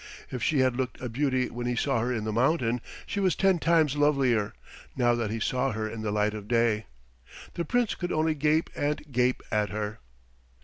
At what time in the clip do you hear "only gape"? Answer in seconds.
8.11-8.71